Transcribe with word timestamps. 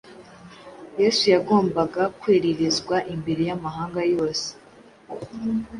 yesu 1.01 1.23
yagombaga 1.33 2.01
kwererezwa 2.19 2.95
imbere 3.13 3.41
y’amahanga 3.49 4.01
yose 4.13 4.47